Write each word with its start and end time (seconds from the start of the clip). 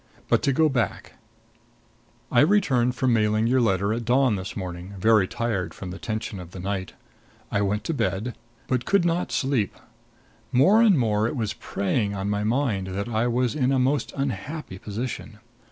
But 0.29 0.41
to 0.41 0.51
go 0.51 0.67
back: 0.67 1.13
I 2.31 2.39
returned 2.39 2.95
from 2.95 3.13
mailing 3.13 3.45
your 3.45 3.61
letter 3.61 3.93
at 3.93 4.03
dawn 4.03 4.35
this 4.35 4.57
morning, 4.57 4.95
very 4.97 5.27
tired 5.27 5.75
from 5.75 5.91
the 5.91 5.99
tension 5.99 6.39
of 6.39 6.49
the 6.49 6.59
night. 6.59 6.93
I 7.51 7.61
went 7.61 7.83
to 7.83 7.93
bed, 7.93 8.35
but 8.67 8.85
could 8.85 9.05
not 9.05 9.31
sleep. 9.31 9.75
More 10.51 10.81
and 10.81 10.97
more 10.97 11.27
it 11.27 11.35
was 11.35 11.53
preying 11.53 12.15
on 12.15 12.31
my 12.31 12.43
mind 12.43 12.87
that 12.87 13.09
I 13.09 13.27
was 13.27 13.53
in 13.53 13.71
a 13.71 13.77
most 13.77 14.11
unhappy 14.15 14.79
position. 14.79 15.37